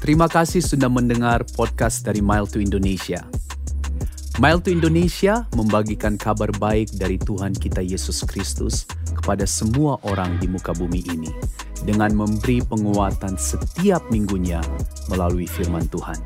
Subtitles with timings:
[0.00, 3.22] Terima kasih sudah mendengar podcast dari Mile to Indonesia.
[4.40, 10.48] Mile to Indonesia membagikan kabar baik dari Tuhan kita Yesus Kristus kepada semua orang di
[10.48, 11.28] muka bumi ini
[11.84, 14.64] dengan memberi penguatan setiap minggunya
[15.12, 16.16] melalui firman Tuhan.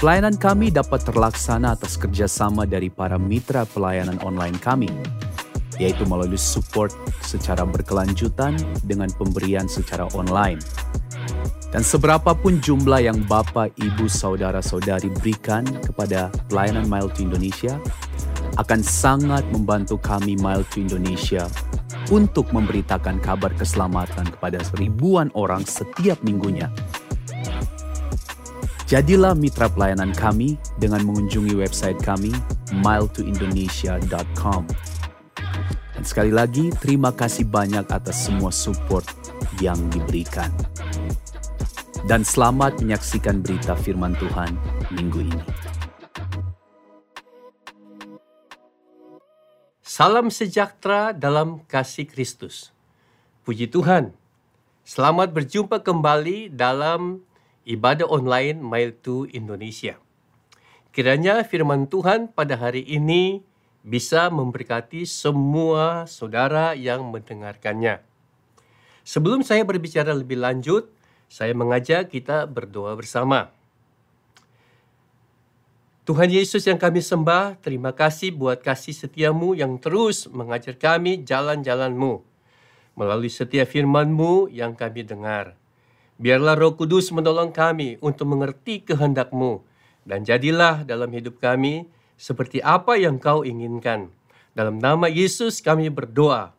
[0.00, 4.88] Pelayanan kami dapat terlaksana atas kerjasama dari para mitra pelayanan online kami,
[5.76, 10.60] yaitu melalui support secara berkelanjutan dengan pemberian secara online
[11.74, 17.76] dan seberapapun jumlah yang Bapak, Ibu, Saudara-saudari berikan kepada pelayanan Mile to Indonesia
[18.56, 21.44] akan sangat membantu kami Mile to Indonesia
[22.08, 26.70] untuk memberitakan kabar keselamatan kepada ribuan orang setiap minggunya.
[28.86, 32.30] Jadilah mitra pelayanan kami dengan mengunjungi website kami
[32.70, 34.62] miletoindonesia.com.
[35.96, 39.08] Dan sekali lagi, terima kasih banyak atas semua support
[39.64, 40.52] yang diberikan
[42.06, 44.54] dan selamat menyaksikan berita firman Tuhan
[44.94, 45.42] minggu ini.
[49.82, 52.70] Salam sejahtera dalam kasih Kristus.
[53.42, 54.14] Puji Tuhan.
[54.86, 57.26] Selamat berjumpa kembali dalam
[57.66, 59.98] ibadah online Mile to Indonesia.
[60.94, 63.42] Kiranya firman Tuhan pada hari ini
[63.86, 68.02] bisa memberkati semua saudara yang mendengarkannya.
[69.06, 70.90] Sebelum saya berbicara lebih lanjut,
[71.30, 73.54] saya mengajak kita berdoa bersama.
[76.02, 82.22] Tuhan Yesus yang kami sembah, terima kasih buat kasih setiamu yang terus mengajar kami jalan-jalanmu.
[82.98, 85.54] Melalui setiap firmanmu yang kami dengar.
[86.18, 89.62] Biarlah roh kudus menolong kami untuk mengerti kehendakmu.
[90.06, 94.12] Dan jadilah dalam hidup kami seperti apa yang kau inginkan.
[94.56, 96.56] Dalam nama Yesus kami berdoa.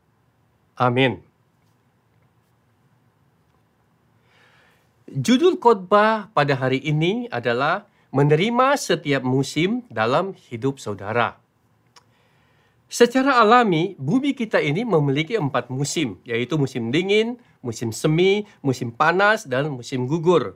[0.78, 1.26] Amin.
[5.10, 11.42] Judul khotbah pada hari ini adalah menerima setiap musim dalam hidup saudara.
[12.88, 19.44] Secara alami, bumi kita ini memiliki empat musim, yaitu musim dingin, musim semi, musim panas,
[19.44, 20.56] dan musim gugur.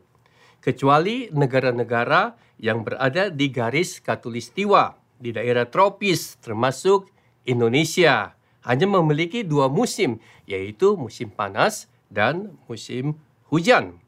[0.63, 7.07] Kecuali negara-negara yang berada di garis katulistiwa, di daerah tropis, termasuk
[7.45, 8.33] Indonesia,
[8.65, 10.17] hanya memiliki dua musim,
[10.49, 13.21] yaitu musim panas dan musim
[13.53, 14.01] hujan.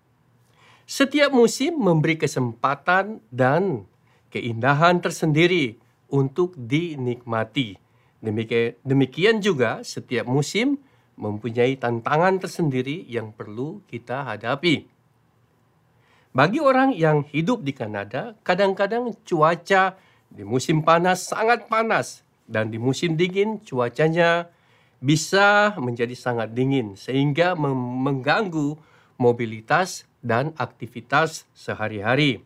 [0.89, 3.87] Setiap musim memberi kesempatan dan
[4.33, 5.79] keindahan tersendiri
[6.11, 7.79] untuk dinikmati.
[8.83, 10.81] Demikian juga setiap musim
[11.13, 14.89] mempunyai tantangan tersendiri yang perlu kita hadapi.
[16.33, 19.93] Bagi orang yang hidup di Kanada, kadang-kadang cuaca
[20.33, 24.49] di musim panas sangat panas dan di musim dingin cuacanya
[24.97, 28.81] bisa menjadi sangat dingin sehingga mengganggu
[29.21, 32.41] mobilitas dan aktivitas sehari-hari.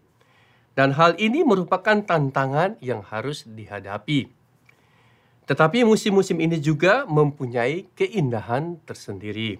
[0.76, 4.30] Dan hal ini merupakan tantangan yang harus dihadapi.
[5.48, 9.58] Tetapi musim-musim ini juga mempunyai keindahan tersendiri.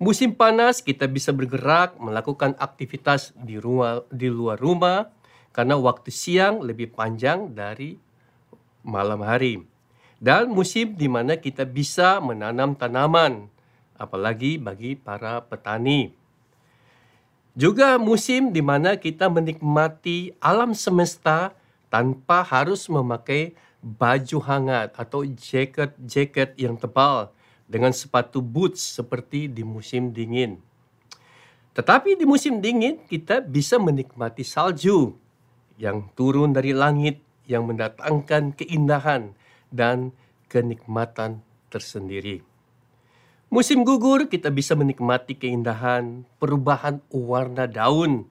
[0.00, 5.12] Musim panas kita bisa bergerak melakukan aktivitas di rumah di luar rumah
[5.50, 7.98] karena waktu siang lebih panjang dari
[8.86, 9.66] malam hari.
[10.20, 13.48] Dan musim di mana kita bisa menanam tanaman,
[13.96, 16.12] apalagi bagi para petani.
[17.56, 21.56] Juga musim di mana kita menikmati alam semesta
[21.92, 27.32] tanpa harus memakai baju hangat atau jaket-jaket yang tebal
[27.68, 30.60] dengan sepatu boots seperti di musim dingin.
[31.76, 35.19] Tetapi di musim dingin kita bisa menikmati salju
[35.80, 39.32] yang turun dari langit yang mendatangkan keindahan
[39.72, 40.12] dan
[40.52, 41.40] kenikmatan
[41.72, 42.44] tersendiri.
[43.48, 48.28] Musim gugur kita bisa menikmati keindahan perubahan warna daun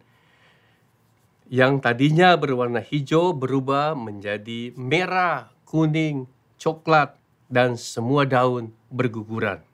[1.50, 6.30] yang tadinya berwarna hijau berubah menjadi merah, kuning,
[6.62, 7.18] coklat,
[7.50, 9.66] dan semua daun berguguran.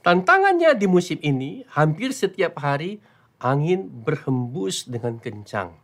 [0.00, 3.04] Tantangannya di musim ini, hampir setiap hari
[3.38, 5.81] angin berhembus dengan kencang.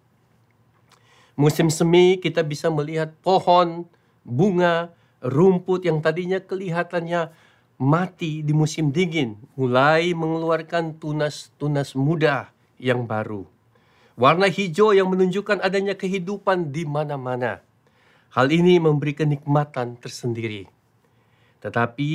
[1.38, 3.86] Musim semi kita bisa melihat pohon,
[4.26, 4.90] bunga,
[5.22, 7.30] rumput yang tadinya kelihatannya
[7.78, 12.50] mati di musim dingin mulai mengeluarkan tunas-tunas muda
[12.82, 13.46] yang baru.
[14.18, 17.62] Warna hijau yang menunjukkan adanya kehidupan di mana-mana.
[18.34, 20.66] Hal ini memberi kenikmatan tersendiri.
[21.62, 22.10] Tetapi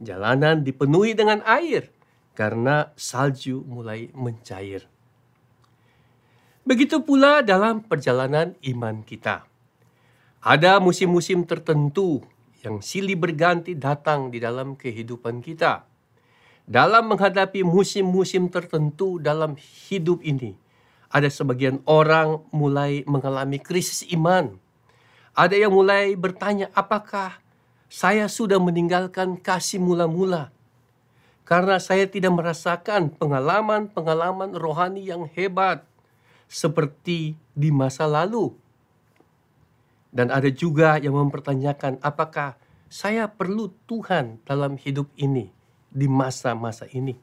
[0.00, 1.92] jalanan dipenuhi dengan air
[2.32, 4.91] karena salju mulai mencair.
[6.62, 9.42] Begitu pula dalam perjalanan iman kita.
[10.46, 12.22] Ada musim-musim tertentu
[12.62, 15.82] yang silih berganti datang di dalam kehidupan kita.
[16.62, 20.54] Dalam menghadapi musim-musim tertentu dalam hidup ini,
[21.10, 24.54] ada sebagian orang mulai mengalami krisis iman.
[25.34, 27.42] Ada yang mulai bertanya, apakah
[27.90, 30.54] saya sudah meninggalkan kasih mula-mula?
[31.42, 35.82] Karena saya tidak merasakan pengalaman-pengalaman rohani yang hebat
[36.52, 38.52] seperti di masa lalu.
[40.12, 42.60] Dan ada juga yang mempertanyakan apakah
[42.92, 45.48] saya perlu Tuhan dalam hidup ini
[45.88, 47.16] di masa-masa ini.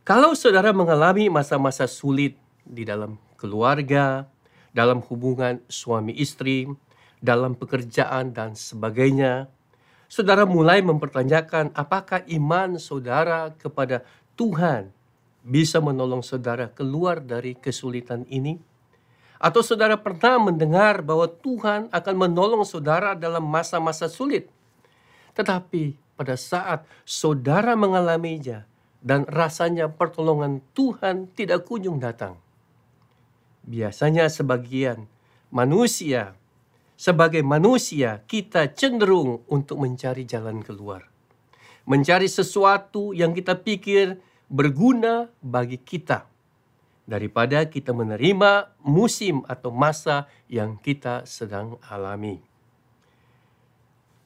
[0.00, 4.24] Kalau saudara mengalami masa-masa sulit di dalam keluarga,
[4.72, 6.64] dalam hubungan suami istri,
[7.20, 9.52] dalam pekerjaan dan sebagainya,
[10.08, 14.00] saudara mulai mempertanyakan apakah iman saudara kepada
[14.36, 14.88] Tuhan
[15.44, 18.56] bisa menolong saudara keluar dari kesulitan ini?
[19.36, 24.48] Atau saudara pernah mendengar bahwa Tuhan akan menolong saudara dalam masa-masa sulit?
[25.36, 28.64] Tetapi pada saat saudara mengalaminya
[29.04, 32.40] dan rasanya pertolongan Tuhan tidak kunjung datang.
[33.68, 35.04] Biasanya sebagian
[35.52, 36.32] manusia,
[36.96, 41.04] sebagai manusia kita cenderung untuk mencari jalan keluar.
[41.84, 44.16] Mencari sesuatu yang kita pikir
[44.54, 46.30] berguna bagi kita
[47.10, 52.38] daripada kita menerima musim atau masa yang kita sedang alami.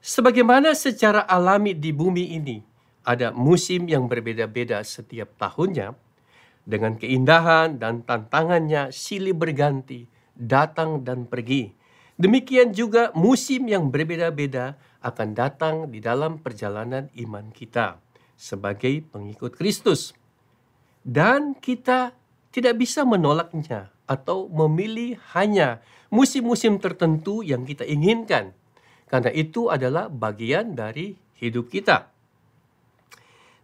[0.05, 2.61] Sebagaimana secara alami di bumi ini
[3.09, 5.97] ada musim yang berbeda-beda setiap tahunnya,
[6.69, 10.05] dengan keindahan dan tantangannya silih berganti,
[10.37, 11.73] datang dan pergi.
[12.21, 17.97] Demikian juga musim yang berbeda-beda akan datang di dalam perjalanan iman kita
[18.37, 20.18] sebagai pengikut Kristus.
[21.03, 22.13] Dan kita
[22.55, 28.57] tidak bisa menolaknya atau memilih hanya musim-musim tertentu yang kita inginkan.
[29.09, 32.09] Karena itu adalah bagian dari hidup kita.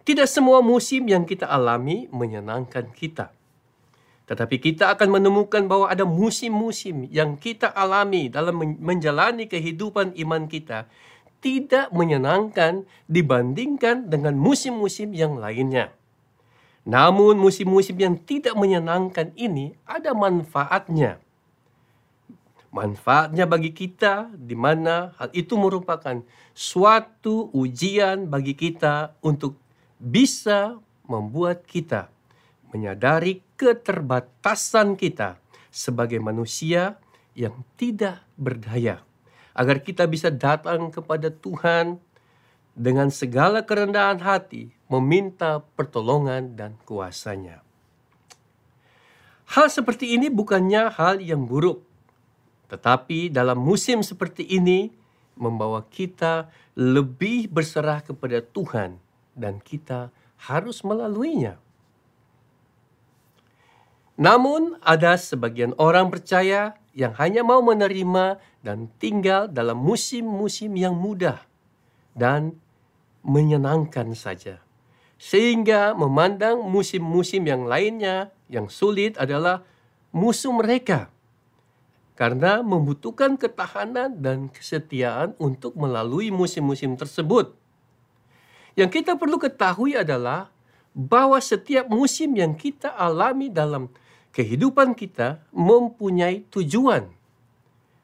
[0.04, 3.32] Tidak semua musim yang kita alami menyenangkan kita.
[4.24, 10.88] Tetapi kita akan menemukan bahwa ada musim-musim yang kita alami dalam menjalani kehidupan iman kita
[11.44, 15.92] tidak menyenangkan dibandingkan dengan musim-musim yang lainnya.
[16.84, 21.16] Namun musim-musim yang tidak menyenangkan ini ada manfaatnya.
[22.68, 26.20] Manfaatnya bagi kita di mana hal itu merupakan
[26.52, 29.56] suatu ujian bagi kita untuk
[29.96, 30.76] bisa
[31.08, 32.12] membuat kita
[32.68, 35.38] menyadari keterbatasan kita
[35.70, 36.98] sebagai manusia
[37.38, 39.00] yang tidak berdaya.
[39.54, 42.02] Agar kita bisa datang kepada Tuhan
[42.74, 47.64] dengan segala kerendahan hati meminta pertolongan dan kuasanya.
[49.54, 51.84] Hal seperti ini bukannya hal yang buruk,
[52.72, 54.88] tetapi dalam musim seperti ini
[55.36, 58.98] membawa kita lebih berserah kepada Tuhan
[59.36, 60.10] dan kita
[60.48, 61.60] harus melaluinya.
[64.14, 71.42] Namun ada sebagian orang percaya yang hanya mau menerima dan tinggal dalam musim-musim yang mudah
[72.14, 72.54] dan
[73.26, 74.63] menyenangkan saja.
[75.16, 79.62] Sehingga memandang musim-musim yang lainnya yang sulit adalah
[80.14, 81.10] musuh mereka.
[82.14, 87.50] Karena membutuhkan ketahanan dan kesetiaan untuk melalui musim-musim tersebut.
[88.78, 90.50] Yang kita perlu ketahui adalah
[90.94, 93.90] bahwa setiap musim yang kita alami dalam
[94.30, 97.10] kehidupan kita mempunyai tujuan.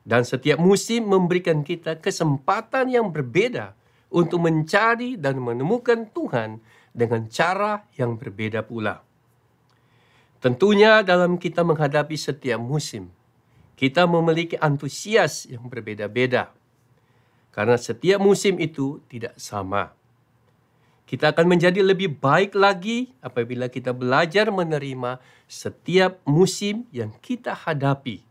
[0.02, 3.78] Dan setiap musim memberikan kita kesempatan yang berbeda
[4.10, 6.58] untuk mencari dan menemukan Tuhan
[6.90, 9.02] dengan cara yang berbeda pula.
[10.40, 13.12] Tentunya dalam kita menghadapi setiap musim,
[13.76, 16.52] kita memiliki antusias yang berbeda-beda.
[17.52, 19.92] Karena setiap musim itu tidak sama.
[21.04, 25.18] Kita akan menjadi lebih baik lagi apabila kita belajar menerima
[25.50, 28.22] setiap musim yang kita hadapi.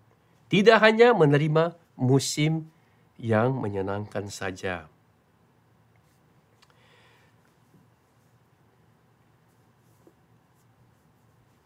[0.48, 2.72] Tidak hanya menerima musim
[3.20, 4.88] yang menyenangkan saja.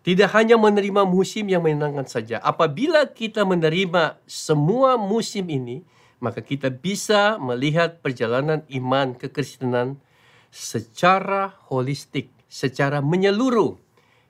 [0.04, 2.44] Tidak hanya menerima musim yang menyenangkan saja.
[2.44, 5.80] Apabila kita menerima semua musim ini,
[6.20, 10.04] maka kita bisa melihat perjalanan iman kekristenan
[10.52, 13.80] secara holistik, secara menyeluruh,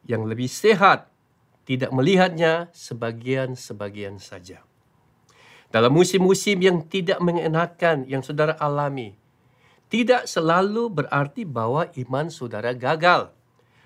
[0.05, 1.09] yang lebih sehat,
[1.65, 4.61] tidak melihatnya sebagian-sebagian saja.
[5.73, 9.17] Dalam musim-musim yang tidak mengenakan yang saudara alami,
[9.89, 13.33] tidak selalu berarti bahwa iman saudara gagal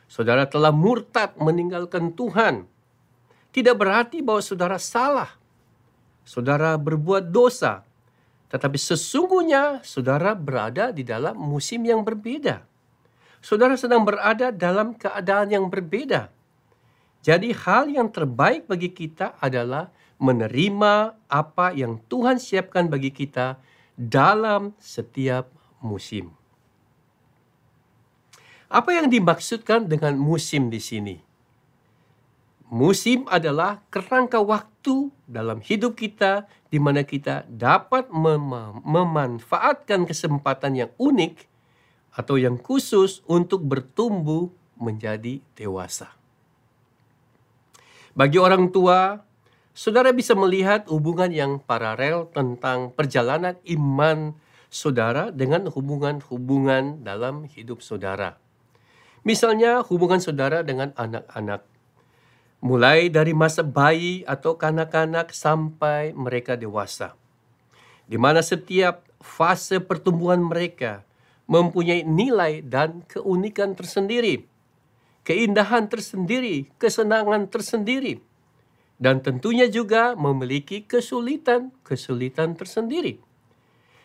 [0.07, 2.67] saudara telah murtad meninggalkan Tuhan,
[3.51, 5.31] tidak berarti bahwa saudara salah.
[6.27, 7.87] Saudara berbuat dosa
[8.47, 12.63] Tetapi sesungguhnya saudara berada di dalam musim yang berbeda.
[13.43, 16.31] Saudara sedang berada dalam keadaan yang berbeda.
[17.27, 23.59] Jadi hal yang terbaik bagi kita adalah menerima apa yang Tuhan siapkan bagi kita
[23.99, 25.51] dalam setiap
[25.83, 26.31] musim.
[28.67, 31.15] Apa yang dimaksudkan dengan musim di sini?
[32.67, 38.51] Musim adalah kerangka waktu dalam hidup kita di mana kita dapat mem
[38.83, 41.47] memanfaatkan kesempatan yang unik
[42.19, 46.11] atau yang khusus untuk bertumbuh menjadi dewasa.
[48.19, 49.23] Bagi orang tua,
[49.71, 54.35] saudara bisa melihat hubungan yang paralel tentang perjalanan iman
[54.67, 58.35] saudara dengan hubungan-hubungan dalam hidup saudara.
[59.27, 61.67] Misalnya hubungan saudara dengan anak-anak
[62.63, 67.11] mulai dari masa bayi atau kanak-kanak sampai mereka dewasa,
[68.07, 71.03] di mana setiap fase pertumbuhan mereka
[71.43, 74.47] mempunyai nilai dan keunikan tersendiri,
[75.27, 78.23] keindahan tersendiri, kesenangan tersendiri,
[78.95, 83.19] dan tentunya juga memiliki kesulitan-kesulitan tersendiri.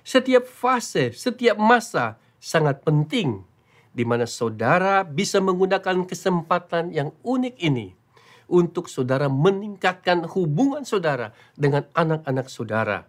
[0.02, 3.46] Setiap fase, setiap masa sangat penting
[3.92, 7.92] di mana saudara bisa menggunakan kesempatan yang unik ini
[8.48, 13.08] untuk saudara meningkatkan hubungan saudara dengan anak-anak saudara.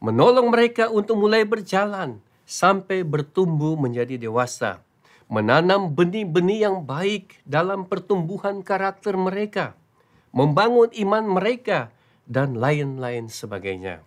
[0.00, 4.80] Menolong mereka untuk mulai berjalan sampai bertumbuh menjadi dewasa.
[5.30, 9.76] Menanam benih-benih yang baik dalam pertumbuhan karakter mereka.
[10.32, 11.92] Membangun iman mereka
[12.24, 14.02] dan lain-lain sebagainya.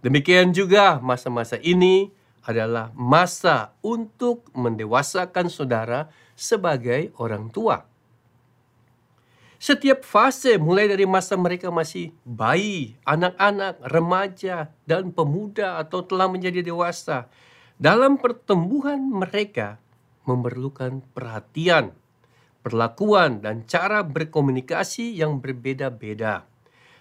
[0.00, 2.14] Demikian juga masa-masa ini
[2.48, 7.84] adalah masa untuk mendewasakan saudara sebagai orang tua.
[9.60, 16.64] Setiap fase mulai dari masa mereka masih bayi, anak-anak, remaja, dan pemuda atau telah menjadi
[16.64, 17.28] dewasa.
[17.76, 19.82] Dalam pertumbuhan mereka
[20.24, 21.92] memerlukan perhatian,
[22.64, 26.48] perlakuan, dan cara berkomunikasi yang berbeda-beda.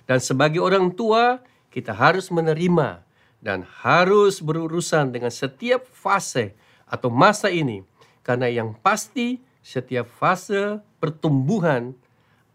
[0.10, 3.07] Dan sebagai orang tua, kita harus menerima
[3.44, 6.58] dan harus berurusan dengan setiap fase
[6.89, 7.86] atau masa ini.
[8.25, 11.96] Karena yang pasti setiap fase pertumbuhan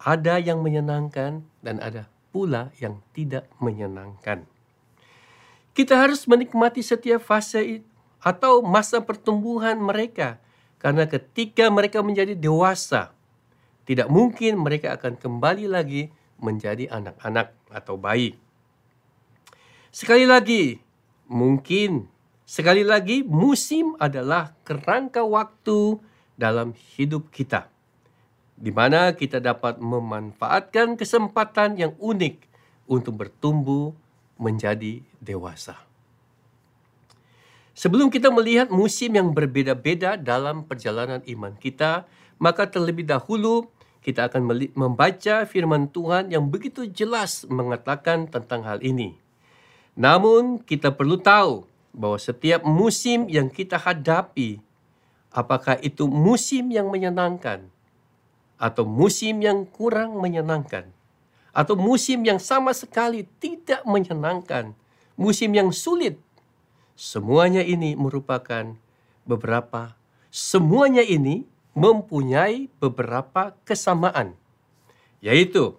[0.03, 4.45] ada yang menyenangkan dan ada pula yang tidak menyenangkan.
[5.73, 7.81] Kita harus menikmati setiap fase
[8.21, 10.37] atau masa pertumbuhan mereka
[10.77, 13.15] karena ketika mereka menjadi dewasa
[13.83, 18.39] tidak mungkin mereka akan kembali lagi menjadi anak-anak atau bayi.
[19.93, 20.81] Sekali lagi,
[21.29, 22.09] mungkin
[22.49, 26.01] sekali lagi musim adalah kerangka waktu
[26.33, 27.69] dalam hidup kita
[28.57, 32.41] di mana kita dapat memanfaatkan kesempatan yang unik
[32.89, 33.93] untuk bertumbuh
[34.39, 35.77] menjadi dewasa.
[37.77, 42.09] Sebelum kita melihat musim yang berbeda-beda dalam perjalanan iman kita,
[42.41, 43.69] maka terlebih dahulu
[44.01, 49.22] kita akan membaca firman Tuhan yang begitu jelas mengatakan tentang hal ini.
[49.93, 54.61] Namun, kita perlu tahu bahwa setiap musim yang kita hadapi,
[55.29, 57.69] apakah itu musim yang menyenangkan
[58.57, 60.87] atau musim yang kurang menyenangkan,
[61.51, 64.73] atau musim yang sama sekali tidak menyenangkan,
[65.19, 66.17] musim yang sulit.
[66.95, 68.79] Semuanya ini merupakan
[69.27, 69.99] beberapa,
[70.31, 71.45] semuanya ini
[71.75, 74.39] mempunyai beberapa kesamaan,
[75.19, 75.75] yaitu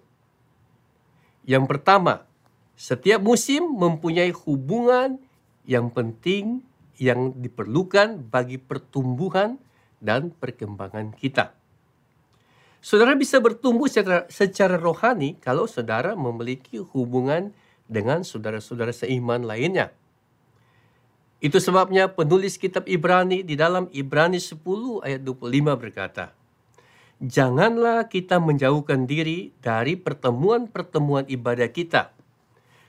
[1.48, 2.28] yang pertama,
[2.74, 5.18] setiap musim mempunyai hubungan
[5.64, 6.62] yang penting
[6.98, 9.58] yang diperlukan bagi pertumbuhan
[9.98, 11.54] dan perkembangan kita.
[12.84, 17.56] Saudara bisa bertumbuh secara, secara rohani kalau saudara memiliki hubungan
[17.88, 19.90] dengan saudara-saudara seiman lainnya.
[21.44, 26.32] Itu sebabnya penulis kitab Ibrani di dalam Ibrani 10 ayat 25 berkata,
[27.20, 32.13] Janganlah kita menjauhkan diri dari pertemuan-pertemuan ibadah kita,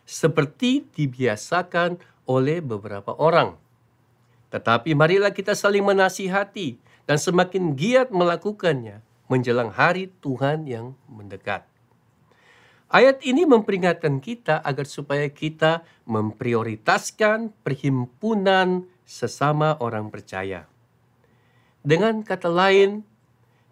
[0.05, 1.97] seperti dibiasakan
[2.29, 3.57] oleh beberapa orang.
[4.53, 6.77] Tetapi marilah kita saling menasihati
[7.09, 11.65] dan semakin giat melakukannya, menjelang hari Tuhan yang mendekat.
[12.85, 20.69] Ayat ini memperingatkan kita agar supaya kita memprioritaskan perhimpunan sesama orang percaya.
[21.81, 23.01] Dengan kata lain,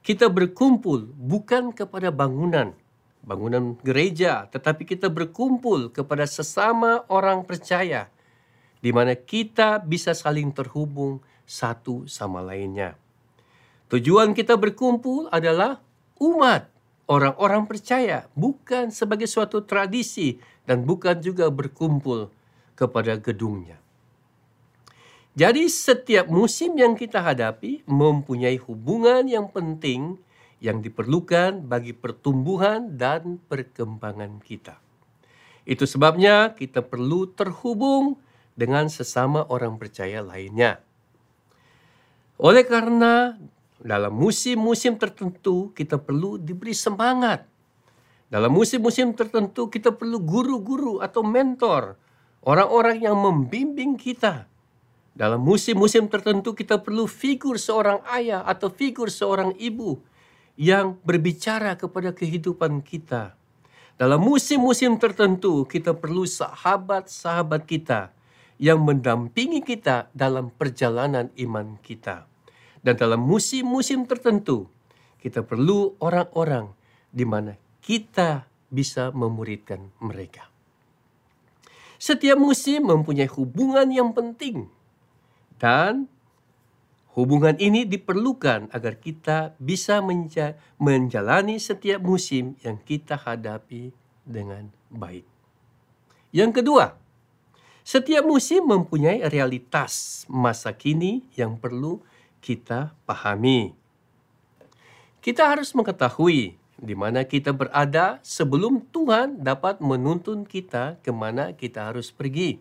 [0.03, 2.75] kita berkumpul bukan kepada bangunan,
[3.23, 8.11] bangunan gereja, tetapi kita berkumpul kepada sesama orang percaya,
[8.83, 12.99] di mana kita bisa saling terhubung satu sama lainnya.
[13.87, 15.79] Tujuan kita berkumpul adalah
[16.19, 16.67] umat,
[17.07, 22.27] orang-orang percaya, bukan sebagai suatu tradisi dan bukan juga berkumpul
[22.75, 23.79] kepada gedungnya.
[25.33, 30.21] Jadi setiap musim yang kita hadapi mempunyai hubungan yang penting
[30.63, 34.79] yang diperlukan bagi pertumbuhan dan perkembangan kita.
[35.67, 38.15] Itu sebabnya kita perlu terhubung
[38.55, 40.79] dengan sesama orang percaya lainnya.
[42.39, 43.35] Oleh karena
[43.83, 47.43] dalam musim-musim tertentu kita perlu diberi semangat.
[48.31, 51.99] Dalam musim-musim tertentu kita perlu guru-guru atau mentor,
[52.47, 54.47] orang-orang yang membimbing kita.
[55.13, 60.12] Dalam musim-musim tertentu kita perlu figur seorang ayah atau figur seorang ibu
[60.59, 63.33] yang berbicara kepada kehidupan kita.
[63.97, 68.09] Dalam musim-musim tertentu kita perlu sahabat-sahabat kita
[68.61, 72.25] yang mendampingi kita dalam perjalanan iman kita.
[72.83, 74.67] Dan dalam musim-musim tertentu,
[75.23, 76.67] kita perlu orang-orang
[77.07, 80.51] di mana kita bisa memuridkan mereka.
[81.95, 84.67] Setiap musim mempunyai hubungan yang penting.
[85.55, 86.11] Dan
[87.13, 90.01] hubungan ini diperlukan agar kita bisa
[90.77, 93.93] menjalani setiap musim yang kita hadapi
[94.25, 95.25] dengan baik.
[96.33, 96.97] Yang kedua,
[97.85, 102.01] setiap musim mempunyai realitas masa kini yang perlu
[102.41, 103.77] kita pahami.
[105.23, 111.93] Kita harus mengetahui di mana kita berada sebelum Tuhan dapat menuntun kita ke mana kita
[111.93, 112.59] harus pergi.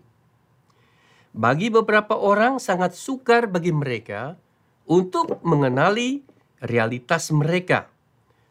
[1.33, 4.37] Bagi beberapa orang sangat sukar bagi mereka
[4.85, 6.21] untuk mengenali
[6.61, 7.89] realitas mereka.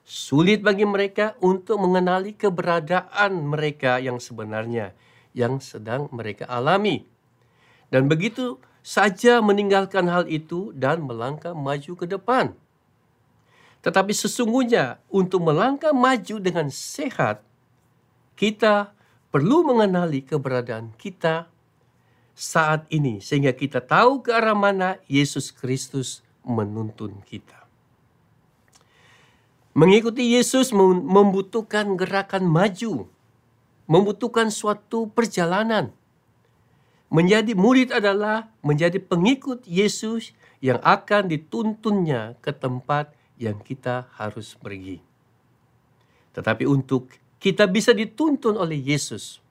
[0.02, 4.98] Sulit bagi mereka untuk mengenali keberadaan mereka yang sebenarnya
[5.38, 7.06] yang sedang mereka alami.
[7.94, 12.58] Dan begitu saja meninggalkan hal itu dan melangkah maju ke depan.
[13.86, 17.46] Tetapi sesungguhnya untuk melangkah maju dengan sehat,
[18.34, 18.94] kita
[19.30, 21.46] perlu mengenali keberadaan kita
[22.42, 27.70] saat ini sehingga kita tahu ke arah mana Yesus Kristus menuntun kita.
[29.78, 33.06] Mengikuti Yesus membutuhkan gerakan maju,
[33.86, 35.94] membutuhkan suatu perjalanan.
[37.14, 40.34] Menjadi murid adalah menjadi pengikut Yesus
[40.66, 44.98] yang akan dituntunnya ke tempat yang kita harus pergi.
[46.34, 49.44] Tetapi untuk kita bisa dituntun oleh Yesus,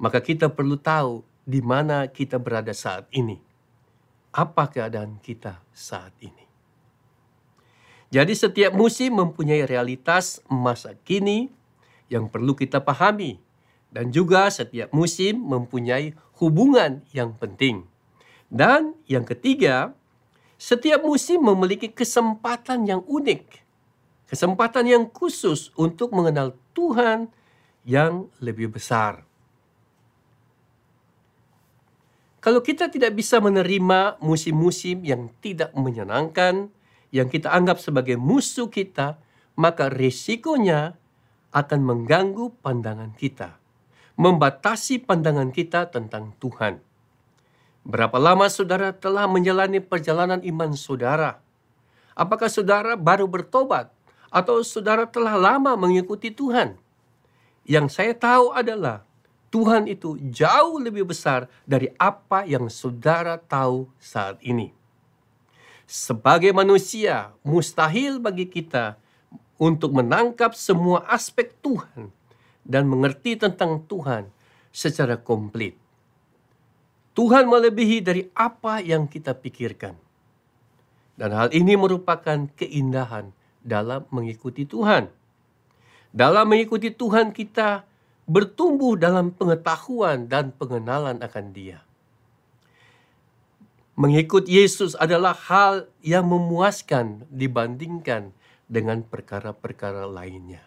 [0.00, 3.40] maka kita perlu tahu di mana kita berada saat ini.
[4.34, 6.44] Apa keadaan kita saat ini?
[8.10, 11.52] Jadi setiap musim mempunyai realitas masa kini
[12.08, 13.38] yang perlu kita pahami
[13.94, 17.86] dan juga setiap musim mempunyai hubungan yang penting.
[18.50, 19.94] Dan yang ketiga,
[20.58, 23.62] setiap musim memiliki kesempatan yang unik,
[24.30, 27.30] kesempatan yang khusus untuk mengenal Tuhan
[27.82, 29.26] yang lebih besar.
[32.44, 36.68] Kalau kita tidak bisa menerima musim-musim yang tidak menyenangkan,
[37.08, 39.16] yang kita anggap sebagai musuh kita,
[39.56, 41.00] maka risikonya
[41.56, 43.64] akan mengganggu pandangan kita
[44.14, 46.78] membatasi pandangan kita tentang Tuhan.
[47.84, 51.42] Berapa lama saudara telah menjalani perjalanan iman saudara?
[52.14, 53.90] Apakah saudara baru bertobat
[54.30, 56.78] atau saudara telah lama mengikuti Tuhan?
[57.66, 59.04] Yang saya tahu adalah
[59.54, 64.74] Tuhan itu jauh lebih besar dari apa yang saudara tahu saat ini.
[65.86, 68.98] Sebagai manusia, mustahil bagi kita
[69.54, 72.10] untuk menangkap semua aspek Tuhan
[72.66, 74.26] dan mengerti tentang Tuhan
[74.74, 75.78] secara komplit.
[77.14, 79.94] Tuhan melebihi dari apa yang kita pikirkan.
[81.14, 83.30] Dan hal ini merupakan keindahan
[83.62, 85.06] dalam mengikuti Tuhan.
[86.10, 87.86] Dalam mengikuti Tuhan kita
[88.24, 91.84] bertumbuh dalam pengetahuan dan pengenalan akan Dia.
[93.94, 98.34] Mengikut Yesus adalah hal yang memuaskan dibandingkan
[98.66, 100.66] dengan perkara-perkara lainnya.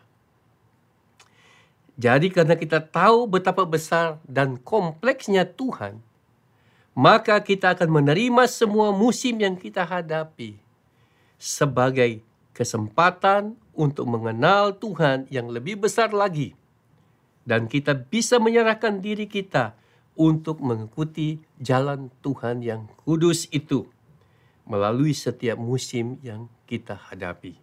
[1.97, 5.99] Jadi karena kita tahu betapa besar dan kompleksnya Tuhan,
[6.93, 10.61] maka kita akan menerima semua musim yang kita hadapi
[11.41, 12.21] sebagai
[12.53, 16.57] kesempatan untuk mengenal Tuhan yang lebih besar lagi.
[17.47, 19.71] Dan kita bisa menyerahkan diri kita
[20.19, 23.87] untuk mengikuti jalan Tuhan yang kudus itu
[24.67, 27.55] melalui setiap musim yang kita hadapi.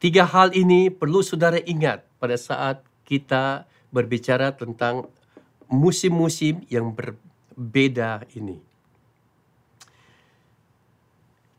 [0.00, 5.06] Tiga hal ini perlu saudara ingat pada saat kita berbicara tentang
[5.68, 8.58] musim-musim yang berbeda ini.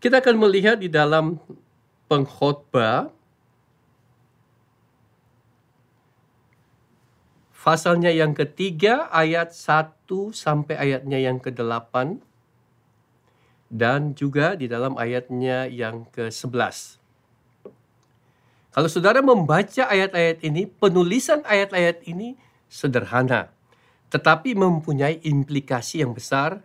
[0.01, 1.39] Kita akan melihat di dalam
[2.11, 3.07] pengkhotbah
[7.63, 10.03] pasalnya yang ketiga ayat 1
[10.35, 12.19] sampai ayatnya yang ke-8
[13.71, 16.99] dan juga di dalam ayatnya yang ke-11.
[18.73, 22.35] Kalau saudara membaca ayat-ayat ini, penulisan ayat-ayat ini
[22.67, 23.49] sederhana,
[24.11, 26.61] tetapi mempunyai implikasi yang besar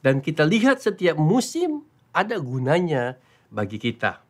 [0.00, 3.20] dan kita lihat setiap musim ada gunanya
[3.52, 4.24] bagi kita.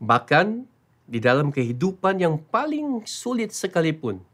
[0.00, 0.64] Bahkan
[1.10, 4.29] di dalam kehidupan yang paling sulit sekalipun,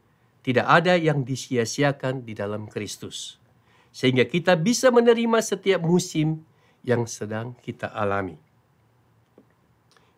[0.46, 3.42] tidak ada yang disia-siakan di dalam Kristus.
[3.90, 6.46] Sehingga kita bisa menerima setiap musim
[6.86, 8.38] yang sedang kita alami.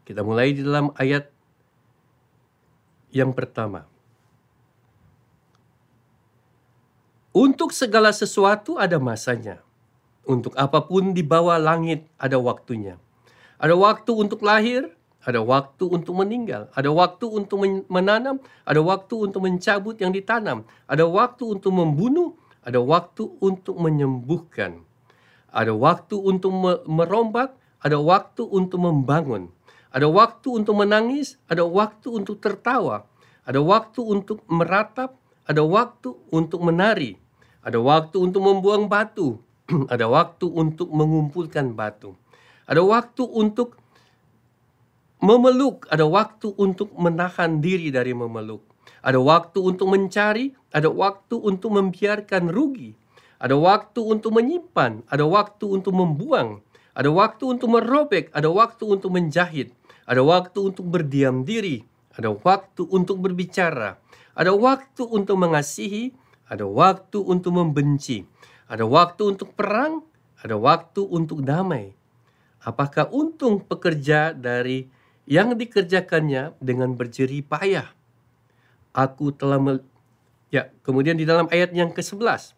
[0.04, 1.32] Kita mulai di dalam ayat
[3.08, 3.88] yang pertama,
[7.32, 9.64] untuk segala sesuatu ada masanya.
[10.28, 13.00] Untuk apa pun di bawah langit ada waktunya.
[13.56, 14.92] Ada waktu untuk lahir,
[15.26, 17.58] ada waktu untuk meninggal, ada waktu untuk
[17.90, 24.86] menanam, ada waktu untuk mencabut yang ditanam, ada waktu untuk membunuh, ada waktu untuk menyembuhkan,
[25.50, 26.54] ada waktu untuk
[26.86, 29.50] merombak, ada waktu untuk membangun,
[29.90, 33.02] ada waktu untuk menangis, ada waktu untuk tertawa,
[33.42, 37.18] ada waktu untuk meratap, ada waktu untuk menari,
[37.64, 39.42] ada waktu untuk membuang batu,
[39.92, 42.14] ada waktu untuk mengumpulkan batu,
[42.70, 43.80] ada waktu untuk
[45.18, 48.62] memeluk, ada waktu untuk menahan diri dari memeluk,
[49.02, 52.94] ada waktu untuk mencari, ada waktu untuk membiarkan rugi,
[53.38, 56.62] ada waktu untuk menyimpan, ada waktu untuk membuang,
[56.94, 59.74] ada waktu untuk merobek, ada waktu untuk menjahit,
[60.06, 63.98] ada waktu untuk berdiam diri, ada waktu untuk berbicara,
[64.34, 66.14] ada waktu untuk mengasihi,
[66.50, 68.26] ada waktu untuk membenci,
[68.66, 70.02] ada waktu untuk perang,
[70.42, 71.94] ada waktu untuk damai.
[72.62, 74.90] Apakah untung pekerja dari
[75.28, 77.92] yang dikerjakannya dengan berjerih payah?
[78.96, 79.84] Aku telah me
[80.48, 82.56] Ya, kemudian di dalam ayat yang ke-11.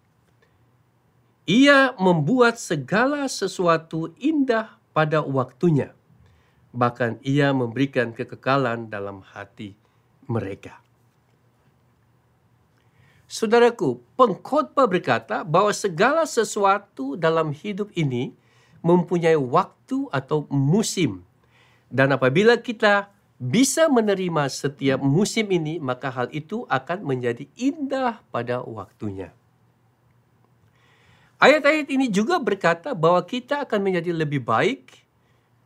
[1.51, 5.91] Ia membuat segala sesuatu indah pada waktunya
[6.71, 9.75] bahkan ia memberikan kekekalan dalam hati
[10.31, 10.79] mereka.
[13.31, 18.35] Saudaraku, pengkhotbah berkata bahwa segala sesuatu dalam hidup ini
[18.83, 21.23] mempunyai waktu atau musim.
[21.91, 28.63] Dan apabila kita bisa menerima setiap musim ini, maka hal itu akan menjadi indah pada
[28.63, 29.35] waktunya.
[31.41, 35.03] Ayat-ayat ini juga berkata bahwa kita akan menjadi lebih baik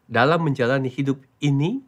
[0.06, 1.82] dalam menjalani hidup ini,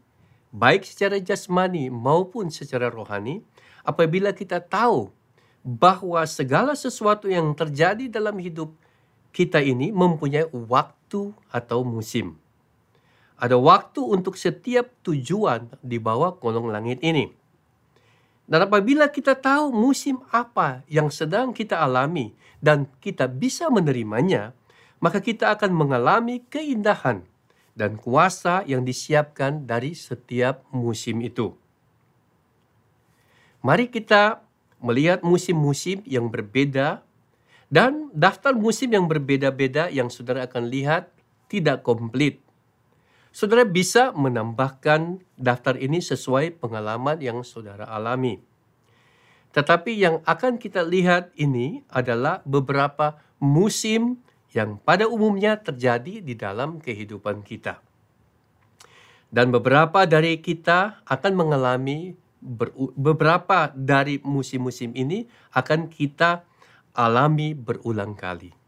[0.51, 3.47] baik secara jasmani maupun secara rohani,
[3.87, 5.15] apabila kita tahu
[5.63, 8.75] bahwa segala sesuatu yang terjadi dalam hidup
[9.31, 12.35] kita ini mempunyai waktu atau musim.
[13.37, 17.29] Ada waktu untuk setiap tujuan di bawah kolong langit ini.
[18.47, 24.55] Dan apabila kita tahu musim apa yang sedang kita alami dan kita bisa menerimanya,
[25.03, 27.27] maka kita akan mengalami keindahan
[27.77, 31.53] dan kuasa yang disiapkan dari setiap musim itu.
[33.61, 34.47] Mari kita
[34.79, 37.03] melihat musim-musim yang berbeda
[37.67, 41.11] dan daftar musim yang berbeda-beda yang saudara akan lihat
[41.51, 42.46] tidak komplit.
[43.37, 48.41] Saudara bisa menambahkan daftar ini sesuai pengalaman yang saudara alami.
[49.53, 54.25] Tetapi yang akan kita lihat ini adalah beberapa musim
[54.57, 57.85] yang pada umumnya terjadi di dalam kehidupan kita.
[59.29, 62.17] Dan beberapa dari kita akan mengalami
[62.97, 66.41] beberapa dari musim-musim ini akan kita
[66.97, 68.66] alami berulang kali.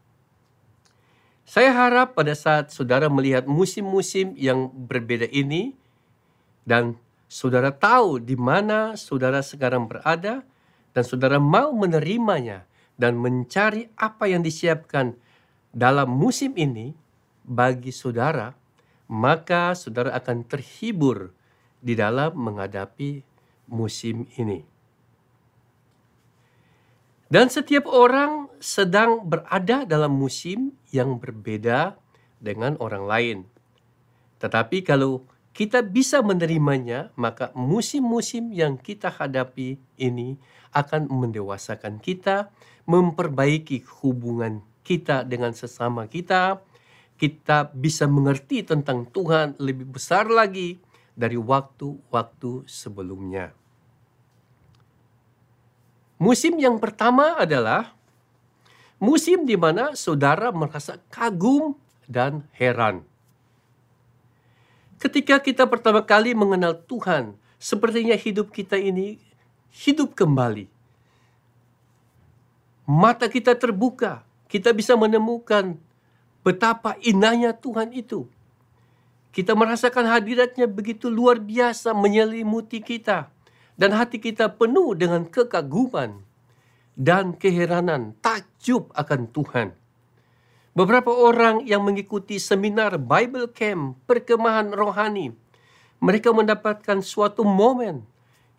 [1.49, 5.73] Saya harap pada saat saudara melihat musim-musim yang berbeda ini
[6.61, 6.93] dan
[7.25, 10.45] saudara tahu di mana saudara sekarang berada
[10.93, 12.69] dan saudara mau menerimanya
[13.01, 15.17] dan mencari apa yang disiapkan
[15.73, 16.93] dalam musim ini
[17.41, 18.53] bagi saudara,
[19.09, 21.33] maka saudara akan terhibur
[21.81, 23.25] di dalam menghadapi
[23.65, 24.61] musim ini.
[27.29, 31.93] Dan setiap orang sedang berada dalam musim yang berbeda
[32.41, 33.37] dengan orang lain.
[34.41, 35.21] Tetapi kalau
[35.53, 40.41] kita bisa menerimanya, maka musim-musim yang kita hadapi ini
[40.73, 42.49] akan mendewasakan kita,
[42.89, 46.65] memperbaiki hubungan kita dengan sesama kita,
[47.19, 50.81] kita bisa mengerti tentang Tuhan lebih besar lagi
[51.13, 53.58] dari waktu-waktu sebelumnya.
[56.19, 57.95] Musim yang pertama adalah
[58.99, 63.07] musim di mana saudara merasa kagum dan heran.
[64.99, 69.15] Ketika kita pertama kali mengenal Tuhan, sepertinya hidup kita ini
[69.71, 70.67] hidup kembali
[72.89, 75.77] mata kita terbuka, kita bisa menemukan
[76.41, 78.25] betapa indahnya Tuhan itu.
[79.29, 83.29] Kita merasakan hadiratnya begitu luar biasa menyelimuti kita.
[83.79, 86.19] Dan hati kita penuh dengan kekaguman
[86.99, 89.71] dan keheranan, takjub akan Tuhan.
[90.75, 95.31] Beberapa orang yang mengikuti seminar Bible Camp, perkemahan rohani,
[96.03, 98.03] mereka mendapatkan suatu momen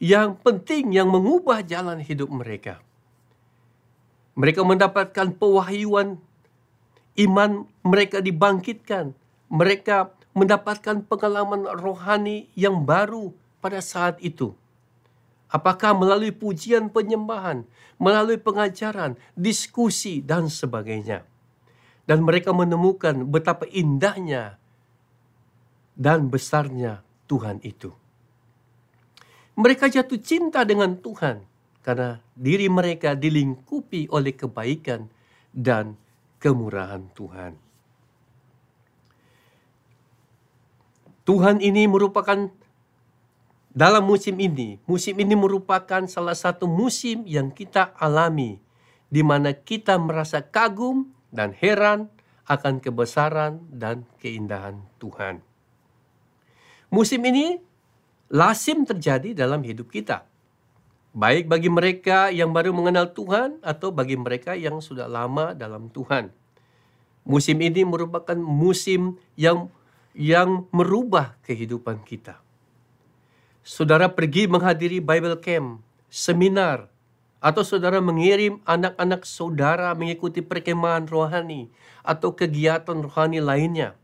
[0.00, 2.80] yang penting yang mengubah jalan hidup mereka.
[4.40, 6.16] Mereka mendapatkan pewahyuan
[7.20, 9.12] iman mereka dibangkitkan.
[9.52, 14.56] Mereka mendapatkan pengalaman rohani yang baru pada saat itu.
[15.51, 17.67] Apakah melalui pujian penyembahan,
[17.99, 21.27] melalui pengajaran, diskusi, dan sebagainya.
[22.07, 24.59] Dan mereka menemukan betapa indahnya
[25.95, 27.93] dan besarnya Tuhan itu.
[29.55, 31.45] Mereka jatuh cinta dengan Tuhan
[31.85, 35.13] karena diri mereka dilingkupi oleh kebaikan
[35.53, 35.99] dan
[36.41, 37.53] kemurahan Tuhan.
[41.29, 42.49] Tuhan ini merupakan
[43.70, 48.59] dalam musim ini, musim ini merupakan salah satu musim yang kita alami,
[49.06, 52.11] di mana kita merasa kagum dan heran
[52.50, 55.38] akan kebesaran dan keindahan Tuhan.
[56.90, 57.62] Musim ini
[58.26, 60.26] lazim terjadi dalam hidup kita,
[61.14, 66.35] baik bagi mereka yang baru mengenal Tuhan atau bagi mereka yang sudah lama dalam Tuhan.
[67.22, 69.70] Musim ini merupakan musim yang
[70.11, 72.50] yang merubah kehidupan kita
[73.61, 76.88] saudara pergi menghadiri Bible Camp, seminar,
[77.40, 81.73] atau saudara mengirim anak-anak saudara mengikuti perkemahan rohani
[82.05, 83.96] atau kegiatan rohani lainnya.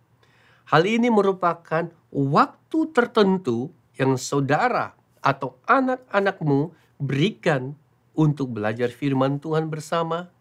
[0.66, 7.77] Hal ini merupakan waktu tertentu yang saudara atau anak-anakmu berikan
[8.16, 10.33] untuk belajar firman Tuhan bersama,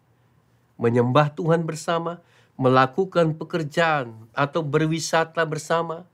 [0.80, 2.24] menyembah Tuhan bersama,
[2.56, 6.08] melakukan pekerjaan atau berwisata bersama,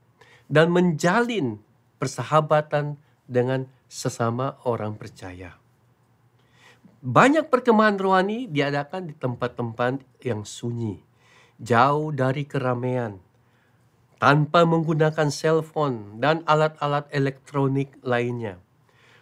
[0.51, 1.63] dan menjalin
[2.03, 5.55] persahabatan dengan sesama orang percaya.
[6.99, 10.99] Banyak perkemahan rohani diadakan di tempat-tempat yang sunyi,
[11.63, 13.23] jauh dari keramaian,
[14.19, 18.59] tanpa menggunakan cellphone dan alat-alat elektronik lainnya.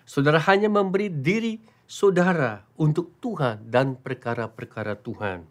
[0.06, 5.46] Saudara hanya memberi diri saudara untuk Tuhan dan perkara-perkara Tuhan.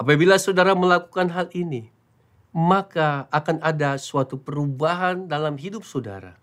[0.00, 1.92] Apabila saudara melakukan hal ini,
[2.58, 6.34] maka akan ada suatu perubahan dalam hidup saudara.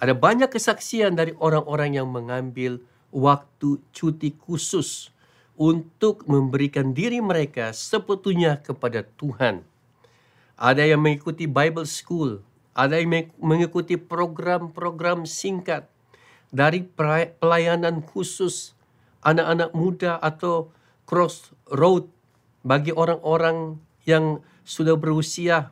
[0.00, 2.80] Ada banyak kesaksian dari orang-orang yang mengambil
[3.12, 5.12] waktu cuti khusus
[5.60, 9.60] untuk memberikan diri mereka sepetunya kepada Tuhan.
[10.56, 12.40] Ada yang mengikuti Bible School,
[12.72, 15.92] ada yang mengikuti program-program singkat
[16.48, 16.88] dari
[17.36, 18.72] pelayanan khusus
[19.20, 20.72] anak-anak muda atau
[21.04, 22.08] crossroad
[22.64, 23.76] bagi orang-orang
[24.08, 25.70] yang sudah berusia.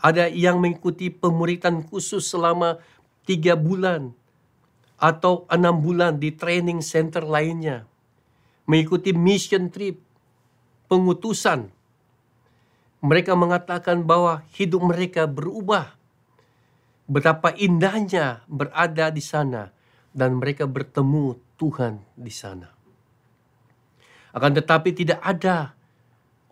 [0.00, 2.80] Ada yang mengikuti pemuritan khusus selama
[3.28, 4.12] tiga bulan
[4.96, 7.84] atau enam bulan di training center lainnya.
[8.66, 10.00] Mengikuti mission trip,
[10.90, 11.70] pengutusan.
[13.04, 15.94] Mereka mengatakan bahwa hidup mereka berubah.
[17.06, 19.70] Betapa indahnya berada di sana
[20.10, 22.66] dan mereka bertemu Tuhan di sana.
[24.34, 25.75] Akan tetapi tidak ada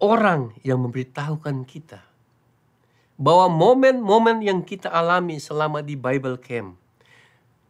[0.05, 2.05] orang yang memberitahukan kita
[3.17, 6.77] bahwa momen-momen yang kita alami selama di Bible Camp,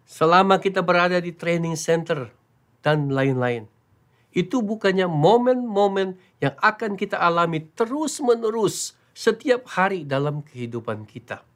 [0.03, 2.35] selama kita berada di training center
[2.83, 3.71] dan lain-lain,
[4.35, 11.47] itu bukannya momen-momen yang akan kita alami terus-menerus setiap hari dalam kehidupan kita.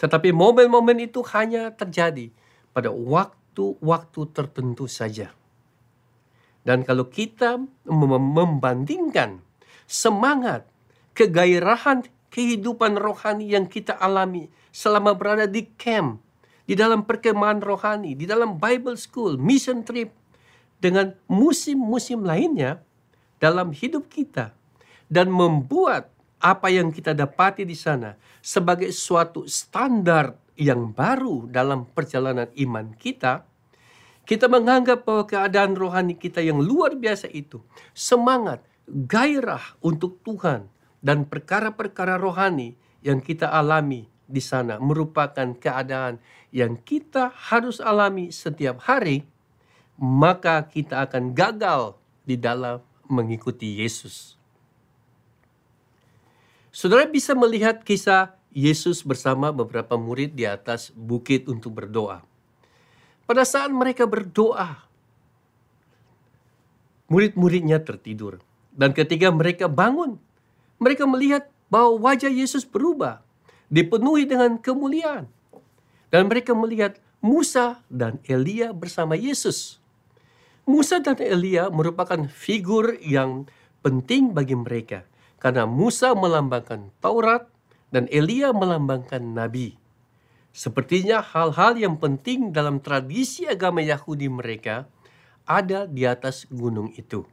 [0.00, 2.32] Tetapi momen-momen itu hanya terjadi
[2.72, 5.34] pada waktu-waktu tertentu saja.
[6.64, 9.47] Dan kalau kita membandingkan
[9.88, 10.68] semangat,
[11.16, 16.20] kegairahan kehidupan rohani yang kita alami selama berada di camp,
[16.68, 20.12] di dalam perkemahan rohani, di dalam Bible School, mission trip,
[20.78, 22.84] dengan musim-musim lainnya
[23.40, 24.54] dalam hidup kita
[25.08, 32.46] dan membuat apa yang kita dapati di sana sebagai suatu standar yang baru dalam perjalanan
[32.54, 33.42] iman kita,
[34.22, 37.58] kita menganggap bahwa keadaan rohani kita yang luar biasa itu
[37.94, 40.66] semangat, gairah untuk Tuhan
[41.04, 42.74] dan perkara-perkara rohani
[43.04, 46.20] yang kita alami di sana merupakan keadaan
[46.52, 49.24] yang kita harus alami setiap hari,
[49.96, 54.36] maka kita akan gagal di dalam mengikuti Yesus.
[56.68, 62.24] Saudara bisa melihat kisah Yesus bersama beberapa murid di atas bukit untuk berdoa.
[63.28, 64.88] Pada saat mereka berdoa,
[67.12, 68.40] murid-muridnya tertidur.
[68.78, 70.22] Dan ketika mereka bangun,
[70.78, 73.20] mereka melihat bahwa wajah Yesus berubah,
[73.66, 75.26] dipenuhi dengan kemuliaan.
[76.08, 79.82] Dan mereka melihat Musa dan Elia bersama Yesus.
[80.62, 83.50] Musa dan Elia merupakan figur yang
[83.82, 85.04] penting bagi mereka
[85.42, 87.50] karena Musa melambangkan Taurat
[87.88, 89.80] dan Elia melambangkan nabi.
[90.52, 94.90] Sepertinya hal-hal yang penting dalam tradisi agama Yahudi mereka
[95.48, 97.24] ada di atas gunung itu.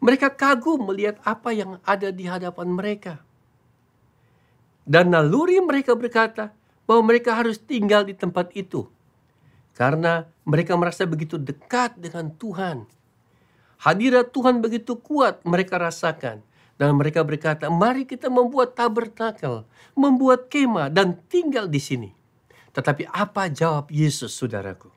[0.00, 3.14] Mereka kagum melihat apa yang ada di hadapan mereka.
[4.86, 6.54] Dan naluri mereka berkata
[6.86, 8.86] bahwa mereka harus tinggal di tempat itu.
[9.74, 12.86] Karena mereka merasa begitu dekat dengan Tuhan.
[13.82, 16.40] Hadirat Tuhan begitu kuat mereka rasakan.
[16.76, 19.64] Dan mereka berkata, mari kita membuat tabernakel,
[19.96, 22.10] membuat kemah dan tinggal di sini.
[22.76, 24.95] Tetapi apa jawab Yesus, saudaraku?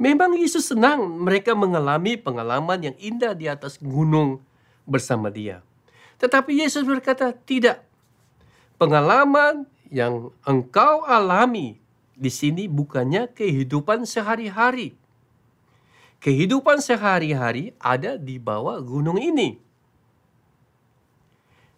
[0.00, 4.40] Memang Yesus senang mereka mengalami pengalaman yang indah di atas gunung
[4.88, 5.60] bersama dia.
[6.16, 7.84] Tetapi Yesus berkata, tidak.
[8.80, 11.76] Pengalaman yang engkau alami
[12.16, 14.96] di sini bukannya kehidupan sehari-hari.
[16.20, 19.60] Kehidupan sehari-hari ada di bawah gunung ini.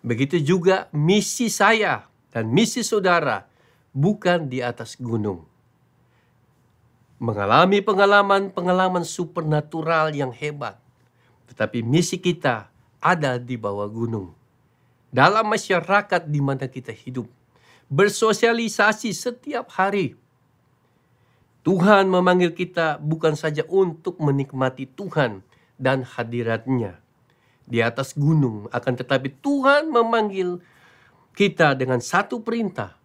[0.02, 3.46] Begitu juga misi saya dan misi saudara
[3.94, 5.51] bukan di atas gunung
[7.22, 10.74] mengalami pengalaman-pengalaman supernatural yang hebat.
[11.46, 12.66] Tetapi misi kita
[12.98, 14.34] ada di bawah gunung.
[15.14, 17.30] Dalam masyarakat di mana kita hidup.
[17.86, 20.18] Bersosialisasi setiap hari.
[21.62, 25.46] Tuhan memanggil kita bukan saja untuk menikmati Tuhan
[25.78, 26.98] dan hadiratnya
[27.70, 28.66] di atas gunung.
[28.74, 30.58] Akan tetapi Tuhan memanggil
[31.38, 32.98] kita dengan satu perintah.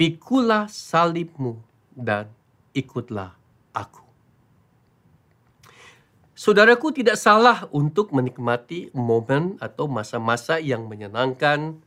[0.00, 1.60] Pikulah salibmu
[1.92, 2.30] dan
[2.74, 3.38] ikutlah
[3.72, 4.04] aku.
[6.34, 11.78] Saudaraku tidak salah untuk menikmati momen atau masa-masa yang menyenangkan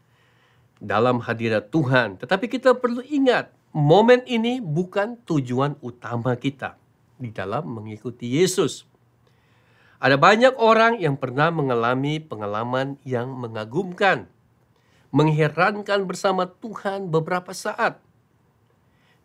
[0.80, 2.16] dalam hadirat Tuhan.
[2.16, 6.80] Tetapi kita perlu ingat, momen ini bukan tujuan utama kita
[7.20, 8.88] di dalam mengikuti Yesus.
[10.00, 14.32] Ada banyak orang yang pernah mengalami pengalaman yang mengagumkan,
[15.12, 18.07] mengherankan bersama Tuhan beberapa saat.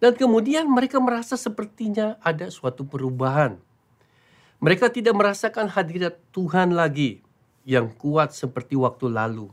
[0.03, 3.55] Dan kemudian mereka merasa sepertinya ada suatu perubahan.
[4.59, 7.23] Mereka tidak merasakan hadirat Tuhan lagi
[7.63, 9.47] yang kuat seperti waktu lalu.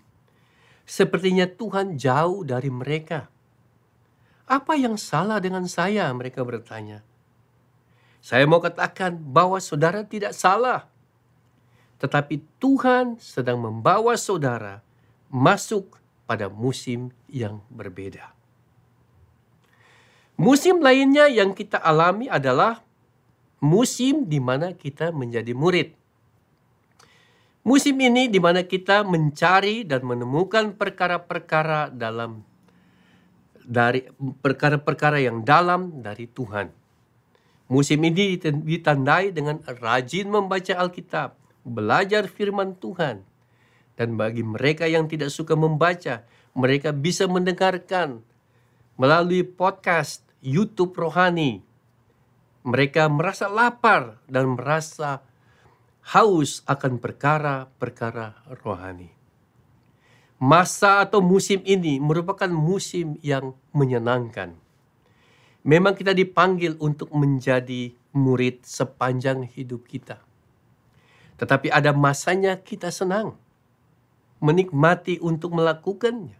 [0.89, 3.29] Sepertinya Tuhan jauh dari mereka.
[4.49, 6.09] Apa yang salah dengan saya?
[6.09, 7.05] Mereka bertanya.
[8.17, 10.89] Saya mau katakan bahwa saudara tidak salah.
[12.01, 14.81] Tetapi Tuhan sedang membawa saudara
[15.29, 18.38] masuk pada musim yang berbeda.
[20.39, 22.79] Musim lainnya yang kita alami adalah
[23.59, 25.91] musim di mana kita menjadi murid.
[27.67, 32.47] Musim ini di mana kita mencari dan menemukan perkara-perkara dalam
[33.67, 34.07] dari
[34.39, 36.71] perkara-perkara yang dalam dari Tuhan.
[37.67, 41.35] Musim ini ditandai dengan rajin membaca Alkitab,
[41.67, 43.27] belajar firman Tuhan.
[43.99, 46.23] Dan bagi mereka yang tidak suka membaca,
[46.55, 48.23] mereka bisa mendengarkan
[48.95, 51.63] melalui podcast YouTube rohani.
[52.63, 55.23] Mereka merasa lapar dan merasa
[56.11, 59.11] haus akan perkara-perkara rohani.
[60.39, 64.55] Masa atau musim ini merupakan musim yang menyenangkan.
[65.67, 70.23] Memang kita dipanggil untuk menjadi murid sepanjang hidup kita.
[71.35, 73.35] Tetapi ada masanya kita senang,
[74.39, 76.35] menikmati untuk melakukannya.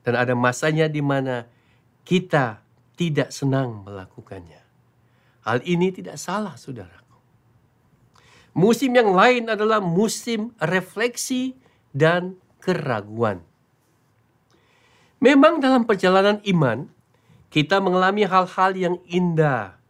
[0.00, 1.44] Dan ada masanya di mana
[2.04, 2.64] kita
[3.00, 4.60] tidak senang melakukannya.
[5.48, 7.16] Hal ini tidak salah, saudaraku.
[8.52, 11.56] Musim yang lain adalah musim refleksi
[11.96, 13.40] dan keraguan.
[15.16, 16.92] Memang dalam perjalanan iman,
[17.48, 19.80] kita mengalami hal-hal yang indah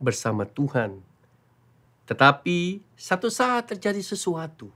[0.00, 1.04] bersama Tuhan.
[2.08, 4.72] Tetapi satu saat terjadi sesuatu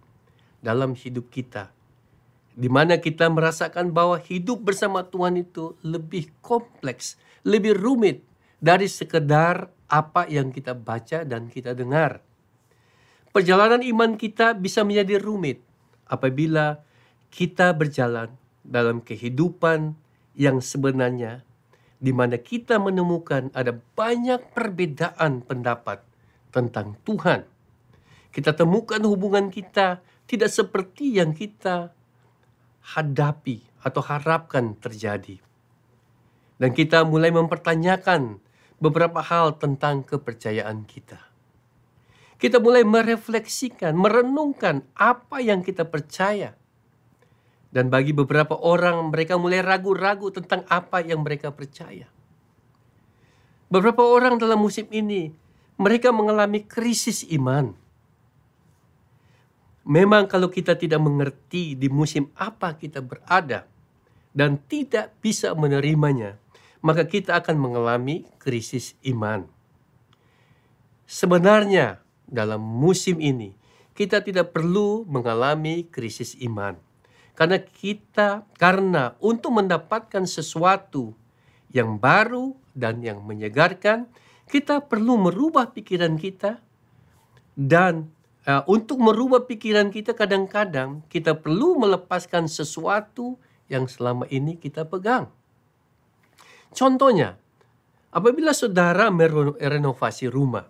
[0.60, 1.72] dalam hidup kita
[2.60, 7.16] di mana kita merasakan bahwa hidup bersama Tuhan itu lebih kompleks,
[7.46, 8.24] lebih rumit
[8.60, 12.22] dari sekedar apa yang kita baca dan kita dengar.
[13.30, 15.62] Perjalanan iman kita bisa menjadi rumit
[16.10, 16.82] apabila
[17.30, 18.34] kita berjalan
[18.66, 19.94] dalam kehidupan
[20.34, 21.46] yang sebenarnya
[22.00, 26.00] di mana kita menemukan ada banyak perbedaan pendapat
[26.50, 27.46] tentang Tuhan.
[28.30, 31.92] Kita temukan hubungan kita tidak seperti yang kita
[32.96, 35.49] hadapi atau harapkan terjadi.
[36.60, 38.36] Dan kita mulai mempertanyakan
[38.76, 41.16] beberapa hal tentang kepercayaan kita.
[42.40, 46.56] Kita mulai merefleksikan, merenungkan apa yang kita percaya.
[47.72, 52.08] Dan bagi beberapa orang, mereka mulai ragu-ragu tentang apa yang mereka percaya.
[53.70, 55.30] Beberapa orang dalam musim ini,
[55.78, 57.72] mereka mengalami krisis iman.
[59.86, 63.64] Memang kalau kita tidak mengerti di musim apa kita berada
[64.34, 66.40] dan tidak bisa menerimanya,
[66.80, 69.44] maka kita akan mengalami krisis iman.
[71.04, 72.00] Sebenarnya,
[72.30, 73.56] dalam musim ini
[73.92, 76.78] kita tidak perlu mengalami krisis iman.
[77.36, 81.12] Karena kita karena untuk mendapatkan sesuatu
[81.72, 84.08] yang baru dan yang menyegarkan,
[84.48, 86.58] kita perlu merubah pikiran kita
[87.54, 88.08] dan
[88.48, 93.36] uh, untuk merubah pikiran kita kadang-kadang kita perlu melepaskan sesuatu
[93.70, 95.30] yang selama ini kita pegang.
[96.74, 97.36] Contohnya,
[98.14, 100.66] apabila saudara merenovasi rumah,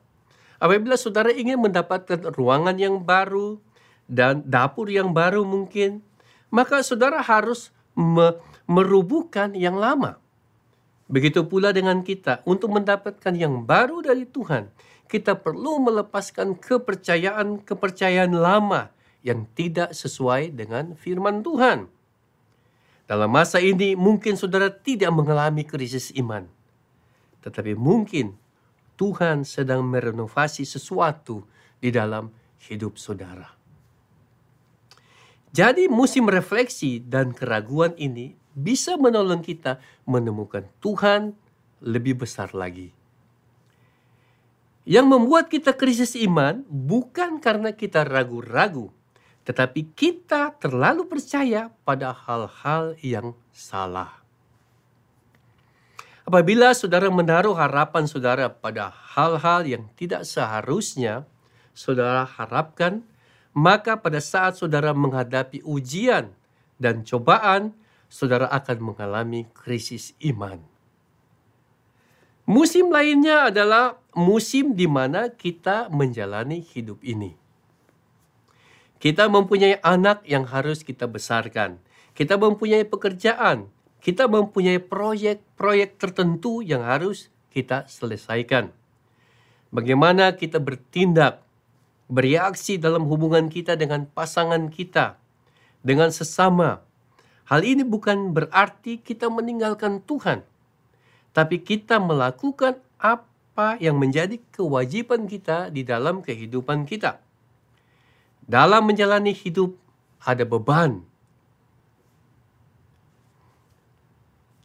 [0.60, 3.56] Apabila saudara ingin mendapatkan ruangan yang baru
[4.04, 6.04] dan dapur yang baru mungkin,
[6.52, 8.36] maka saudara harus me
[8.68, 10.20] merubuhkan yang lama.
[11.10, 14.70] Begitu pula dengan kita, untuk mendapatkan yang baru dari Tuhan,
[15.10, 18.94] kita perlu melepaskan kepercayaan-kepercayaan lama
[19.26, 21.90] yang tidak sesuai dengan firman Tuhan.
[23.10, 26.46] Dalam masa ini mungkin saudara tidak mengalami krisis iman.
[27.42, 28.38] Tetapi mungkin
[28.94, 31.42] Tuhan sedang merenovasi sesuatu
[31.82, 32.30] di dalam
[32.70, 33.50] hidup saudara.
[35.50, 41.34] Jadi musim refleksi dan keraguan ini bisa menolong kita menemukan Tuhan
[41.82, 42.94] lebih besar lagi.
[44.86, 48.94] Yang membuat kita krisis iman bukan karena kita ragu-ragu,
[49.48, 54.20] tetapi kita terlalu percaya pada hal-hal yang salah.
[56.28, 61.26] Apabila saudara menaruh harapan saudara pada hal-hal yang tidak seharusnya
[61.74, 63.02] saudara harapkan,
[63.56, 66.30] maka pada saat saudara menghadapi ujian
[66.78, 67.74] dan cobaan,
[68.06, 70.62] saudara akan mengalami krisis iman.
[72.46, 77.39] Musim lainnya adalah musim di mana kita menjalani hidup ini.
[79.00, 81.80] Kita mempunyai anak yang harus kita besarkan.
[82.12, 88.72] Kita mempunyai pekerjaan kita mempunyai proyek-proyek tertentu yang harus kita selesaikan.
[89.68, 91.44] Bagaimana kita bertindak,
[92.08, 95.20] bereaksi dalam hubungan kita dengan pasangan kita,
[95.84, 96.80] dengan sesama.
[97.46, 100.42] Hal ini bukan berarti kita meninggalkan Tuhan,
[101.36, 107.20] tapi kita melakukan apa yang menjadi kewajiban kita di dalam kehidupan kita.
[108.46, 109.76] Dalam menjalani hidup,
[110.22, 111.04] ada beban,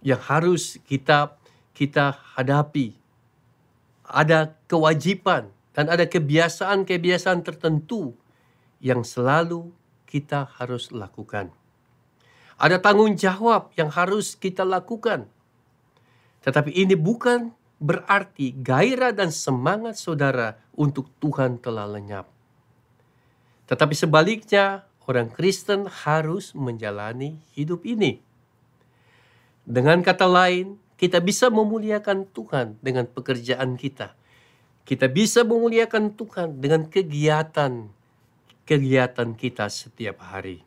[0.06, 1.34] yang harus kita
[1.74, 2.94] kita hadapi.
[4.06, 8.14] Ada kewajiban dan ada kebiasaan-kebiasaan tertentu
[8.78, 9.74] yang selalu
[10.06, 11.50] kita harus lakukan.
[12.56, 15.28] Ada tanggung jawab yang harus kita lakukan.
[16.46, 17.52] Tetapi ini bukan
[17.82, 22.35] berarti gairah dan semangat saudara untuk Tuhan telah lenyap.
[23.66, 28.26] Tetapi sebaliknya, orang Kristen harus menjalani hidup ini
[29.66, 34.14] dengan kata lain, kita bisa memuliakan Tuhan dengan pekerjaan kita.
[34.86, 37.90] Kita bisa memuliakan Tuhan dengan kegiatan
[38.70, 40.62] kegiatan kita setiap hari.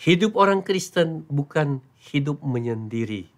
[0.00, 3.28] Hidup orang Kristen bukan hidup menyendiri,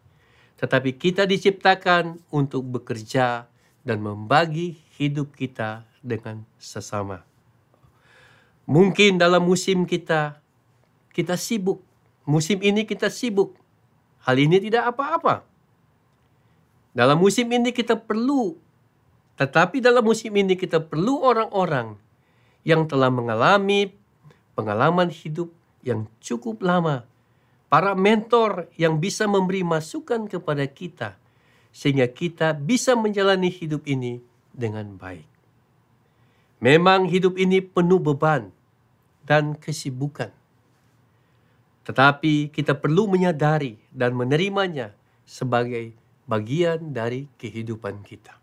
[0.63, 3.51] tetapi kita diciptakan untuk bekerja
[3.83, 7.30] dan membagi hidup kita dengan sesama.
[8.71, 10.39] Mungkin dalam musim kita,
[11.11, 11.83] kita sibuk.
[12.23, 13.59] Musim ini kita sibuk
[14.25, 15.49] Hal ini tidak apa-apa.
[16.93, 18.59] Dalam musim ini kita perlu,
[19.39, 21.97] tetapi dalam musim ini kita perlu orang-orang
[22.67, 23.95] yang telah mengalami
[24.53, 25.49] pengalaman hidup
[25.81, 27.09] yang cukup lama.
[27.71, 31.15] Para mentor yang bisa memberi masukan kepada kita,
[31.71, 34.19] sehingga kita bisa menjalani hidup ini
[34.51, 35.31] dengan baik.
[36.59, 38.51] Memang hidup ini penuh beban
[39.25, 40.33] dan kesibukan.
[41.85, 44.93] Tetapi kita perlu menyadari dan menerimanya
[45.27, 45.97] sebagai
[46.29, 48.39] bagian dari kehidupan kita.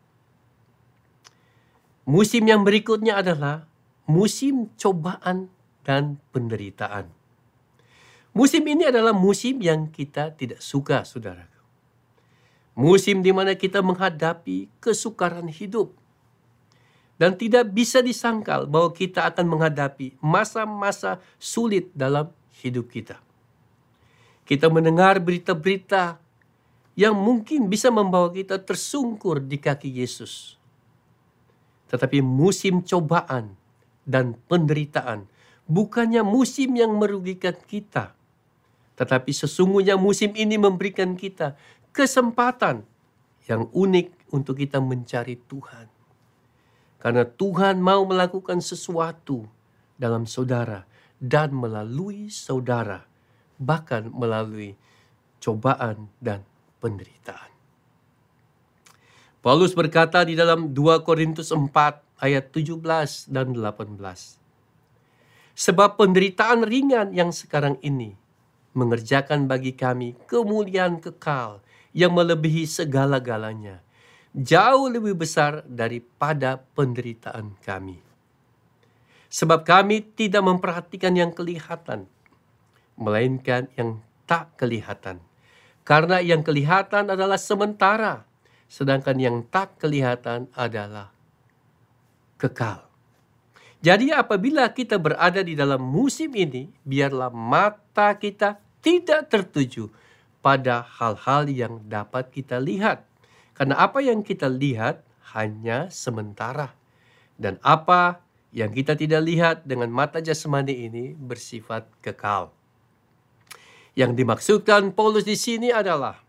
[2.07, 3.67] Musim yang berikutnya adalah
[4.07, 5.51] musim cobaan
[5.84, 7.11] dan penderitaan.
[8.32, 11.47] Musim ini adalah musim yang kita tidak suka, saudara.
[12.78, 15.91] Musim di mana kita menghadapi kesukaran hidup.
[17.18, 22.30] Dan tidak bisa disangkal bahwa kita akan menghadapi masa-masa sulit dalam
[22.61, 23.18] hidup kita.
[24.45, 26.22] Kita mendengar berita-berita
[26.93, 30.57] yang mungkin bisa membawa kita tersungkur di kaki Yesus.
[31.88, 33.55] tetapi musim cobaan
[34.03, 35.28] dan penderitaan.
[35.68, 38.15] Bukannya musim yang merugikan kita,
[38.95, 41.59] tetapi sesungguhnya musim ini memberikan kita
[41.91, 42.88] kesempatan
[43.51, 45.97] yang unik untuk kita mencari Tuhan.
[46.98, 49.45] Karena Tuhan mau melakukan sesuatu
[49.98, 50.86] dalam saudara
[51.18, 53.06] dan melalui saudara,
[53.58, 54.74] bahkan melalui
[55.41, 56.45] cobaan dan
[56.82, 57.54] penderitaan.
[59.41, 61.72] Paulus berkata di dalam 2 Korintus 4
[62.20, 63.95] ayat 17 dan 18.
[65.58, 68.14] Sebab penderitaan ringan yang sekarang ini
[68.78, 71.66] mengerjakan bagi kami kemuliaan kekal
[71.98, 73.82] yang melebihi segala-galanya,
[74.38, 77.98] jauh lebih besar daripada penderitaan kami.
[79.34, 82.06] Sebab kami tidak memperhatikan yang kelihatan,
[82.96, 85.20] melainkan yang tak kelihatan.
[85.82, 88.24] Karena yang kelihatan adalah sementara,
[88.70, 91.12] sedangkan yang tak kelihatan adalah
[92.38, 92.86] kekal.
[93.82, 99.90] Jadi apabila kita berada di dalam musim ini, biarlah mata kita tidak tertuju
[100.42, 103.04] pada hal-hal yang dapat kita lihat.
[103.58, 105.01] Karena apa yang kita lihat
[105.34, 106.78] hanya sementara.
[107.34, 108.22] Dan apa
[108.53, 112.53] yang kita tidak lihat dengan mata jasmani ini bersifat kekal.
[113.97, 116.22] Yang dimaksudkan Paulus di sini adalah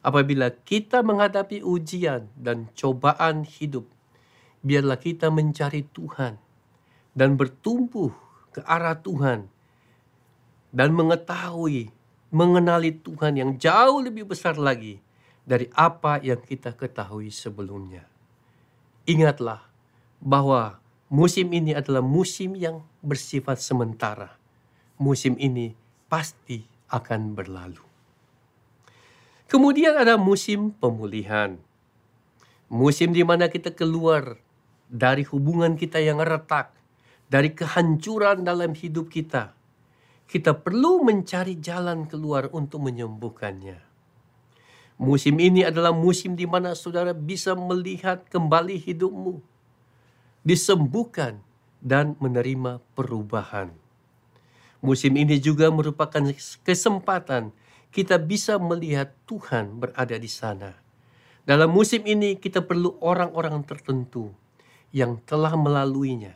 [0.00, 3.84] apabila kita menghadapi ujian dan cobaan hidup,
[4.64, 6.40] biarlah kita mencari Tuhan
[7.12, 8.08] dan bertumbuh
[8.56, 9.52] ke arah Tuhan
[10.72, 11.92] dan mengetahui,
[12.32, 15.04] mengenali Tuhan yang jauh lebih besar lagi
[15.44, 18.08] dari apa yang kita ketahui sebelumnya.
[19.04, 19.60] Ingatlah
[20.24, 20.80] bahwa
[21.12, 24.40] musim ini adalah musim yang bersifat sementara.
[24.96, 25.76] Musim ini
[26.08, 27.84] pasti akan berlalu.
[29.44, 31.60] Kemudian ada musim pemulihan.
[32.72, 34.40] Musim di mana kita keluar
[34.88, 36.72] dari hubungan kita yang retak,
[37.28, 39.52] dari kehancuran dalam hidup kita.
[40.24, 43.93] Kita perlu mencari jalan keluar untuk menyembuhkannya.
[44.94, 49.42] Musim ini adalah musim di mana saudara bisa melihat kembali hidupmu,
[50.46, 51.42] disembuhkan,
[51.84, 53.74] dan menerima perubahan.
[54.80, 56.24] Musim ini juga merupakan
[56.64, 57.52] kesempatan
[57.94, 60.74] kita bisa melihat Tuhan berada di sana.
[61.44, 64.32] Dalam musim ini, kita perlu orang-orang tertentu
[64.90, 66.34] yang telah melaluinya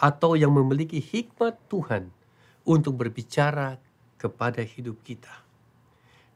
[0.00, 2.08] atau yang memiliki hikmat Tuhan
[2.64, 3.76] untuk berbicara
[4.16, 5.47] kepada hidup kita.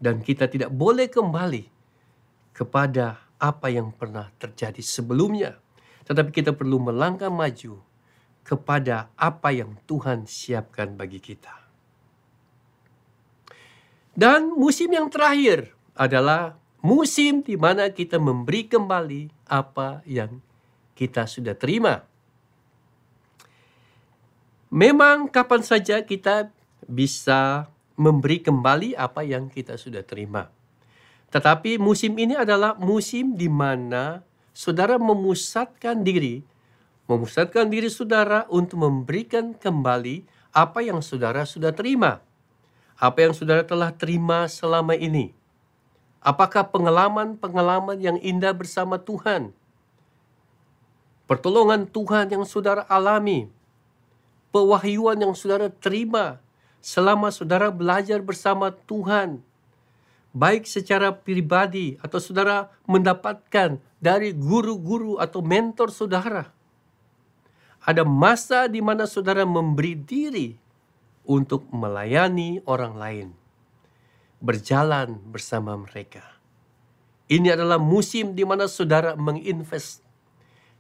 [0.03, 1.71] Dan kita tidak boleh kembali
[2.51, 5.63] kepada apa yang pernah terjadi sebelumnya.
[6.03, 7.79] Tetapi kita perlu melangkah maju
[8.43, 11.55] kepada apa yang Tuhan siapkan bagi kita.
[14.13, 20.43] Dan musim yang terakhir adalah musim di mana kita memberi kembali apa yang
[20.99, 22.05] kita sudah terima.
[24.69, 26.53] Memang kapan saja kita
[26.85, 27.71] bisa
[28.03, 30.51] memberi kembali apa yang kita sudah terima.
[31.31, 36.43] Tetapi musim ini adalah musim di mana saudara memusatkan diri,
[37.07, 42.19] memusatkan diri saudara untuk memberikan kembali apa yang saudara sudah terima.
[42.99, 45.33] Apa yang saudara telah terima selama ini.
[46.19, 49.55] Apakah pengalaman-pengalaman yang indah bersama Tuhan?
[51.33, 53.49] pertolongan Tuhan yang saudara alami,
[54.53, 56.37] pewahyuan yang saudara terima
[56.83, 59.39] selama saudara belajar bersama Tuhan,
[60.35, 66.51] baik secara pribadi atau saudara mendapatkan dari guru-guru atau mentor saudara.
[67.83, 70.49] Ada masa di mana saudara memberi diri
[71.23, 73.29] untuk melayani orang lain,
[74.43, 76.27] berjalan bersama mereka.
[77.31, 80.03] Ini adalah musim di mana saudara menginvest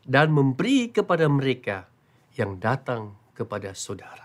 [0.02, 1.86] dan memberi kepada mereka
[2.34, 4.21] yang datang kepada saudara.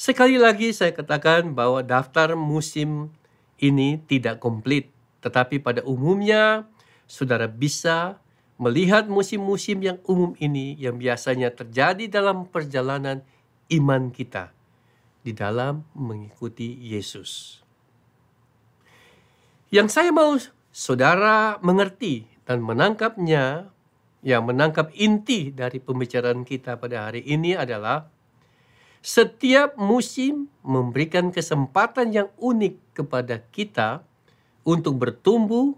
[0.00, 3.12] Sekali lagi saya katakan bahwa daftar musim
[3.60, 4.88] ini tidak komplit,
[5.20, 6.64] tetapi pada umumnya
[7.04, 8.16] saudara bisa
[8.56, 13.20] melihat musim-musim yang umum ini yang biasanya terjadi dalam perjalanan
[13.68, 14.56] iman kita
[15.20, 17.60] di dalam mengikuti Yesus.
[19.68, 20.32] Yang saya mau
[20.72, 23.68] saudara mengerti dan menangkapnya,
[24.24, 28.08] ya menangkap inti dari pembicaraan kita pada hari ini adalah
[29.00, 34.04] setiap musim memberikan kesempatan yang unik kepada kita
[34.60, 35.72] untuk bertumbuh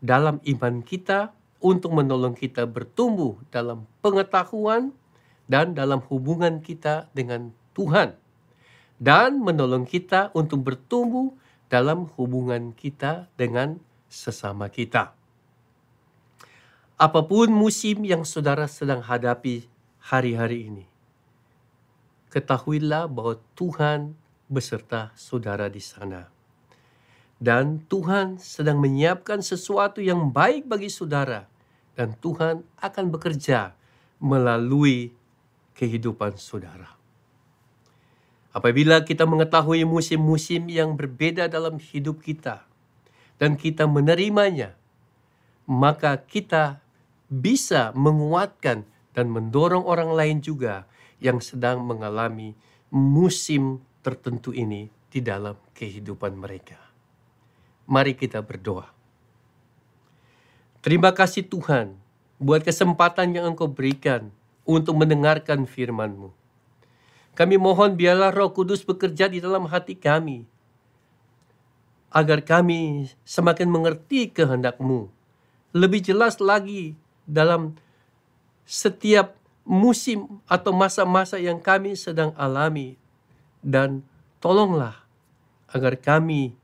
[0.00, 4.96] dalam iman kita, untuk menolong kita bertumbuh dalam pengetahuan
[5.44, 8.16] dan dalam hubungan kita dengan Tuhan,
[8.96, 11.36] dan menolong kita untuk bertumbuh
[11.68, 13.76] dalam hubungan kita dengan
[14.08, 15.12] sesama kita.
[17.00, 19.64] apa pun musim yang saudara sedang hadapi
[20.04, 20.84] hari-hari ini,
[22.30, 24.14] ketahuilah bahwa Tuhan
[24.46, 26.30] beserta saudara di sana.
[27.40, 31.48] Dan Tuhan sedang menyiapkan sesuatu yang baik bagi saudara.
[31.98, 33.74] Dan Tuhan akan bekerja
[34.20, 35.12] melalui
[35.74, 37.00] kehidupan saudara.
[38.50, 42.66] Apabila kita mengetahui musim-musim yang berbeda dalam hidup kita
[43.38, 44.74] dan kita menerimanya,
[45.70, 46.82] maka kita
[47.30, 48.82] bisa menguatkan
[49.14, 50.89] dan mendorong orang lain juga
[51.20, 52.56] yang sedang mengalami
[52.90, 56.80] musim tertentu ini di dalam kehidupan mereka.
[57.86, 58.88] Mari kita berdoa.
[60.80, 61.92] Terima kasih Tuhan
[62.40, 64.32] buat kesempatan yang Engkau berikan
[64.64, 66.32] untuk mendengarkan firman-Mu.
[67.36, 70.48] Kami mohon biarlah Roh Kudus bekerja di dalam hati kami
[72.10, 75.08] agar kami semakin mengerti kehendak-Mu.
[75.70, 76.98] Lebih jelas lagi
[77.28, 77.78] dalam
[78.66, 79.39] setiap
[79.70, 82.98] musim atau masa-masa yang kami sedang alami
[83.62, 84.02] dan
[84.42, 85.06] tolonglah
[85.70, 86.58] agar kami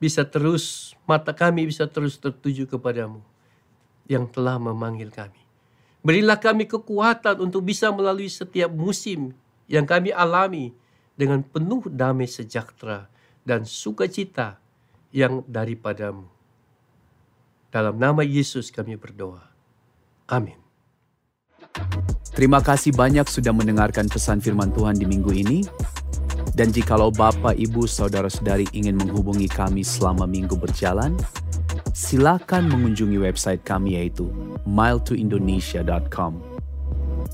[0.00, 3.20] bisa terus, mata kami bisa terus tertuju kepadamu
[4.08, 5.44] yang telah memanggil kami.
[6.00, 9.36] Berilah kami kekuatan untuk bisa melalui setiap musim
[9.68, 10.72] yang kami alami
[11.12, 13.12] dengan penuh damai sejahtera
[13.44, 14.56] dan sukacita
[15.12, 16.24] yang daripadamu.
[17.68, 19.44] Dalam nama Yesus kami berdoa.
[20.32, 20.59] Amin.
[22.30, 25.58] Terima kasih banyak sudah mendengarkan pesan firman Tuhan di minggu ini.
[26.50, 31.14] Dan jikalau Bapak, Ibu, Saudara-saudari ingin menghubungi kami selama minggu berjalan,
[31.94, 34.28] silakan mengunjungi website kami yaitu
[34.66, 36.32] miletoindonesia.com.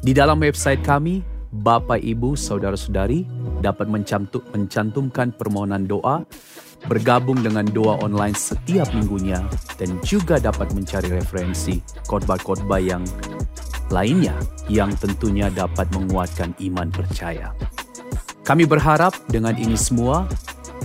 [0.05, 3.25] Di dalam website kami, Bapak, Ibu, Saudara-saudari
[3.65, 6.27] dapat mencantumkan permohonan doa,
[6.85, 9.41] bergabung dengan doa online setiap minggunya,
[9.81, 13.03] dan juga dapat mencari referensi khotbah-khotbah yang
[13.89, 14.37] lainnya
[14.69, 17.55] yang tentunya dapat menguatkan iman percaya.
[18.47, 20.31] Kami berharap dengan ini semua,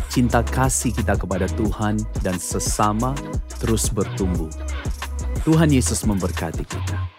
[0.09, 3.13] cinta kasih kita kepada Tuhan dan sesama
[3.61, 4.49] terus bertumbuh.
[5.45, 7.10] Tuhan Yesus memberkati kita.